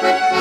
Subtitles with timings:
[0.00, 0.37] Música